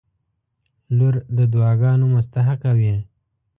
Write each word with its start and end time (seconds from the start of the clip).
•لور 0.97 1.15
د 1.35 1.37
دعاګانو 1.53 2.05
مستحقه 2.15 2.71
وي. 2.79 2.95